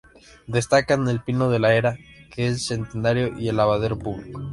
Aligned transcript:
Destacan 0.47 1.07
"El 1.07 1.19
Pino 1.21 1.51
de 1.51 1.59
la 1.59 1.75
Era", 1.75 1.95
que 2.33 2.47
es 2.47 2.65
centenario, 2.65 3.37
y 3.37 3.49
el 3.49 3.57
lavadero 3.57 3.99
público. 3.99 4.41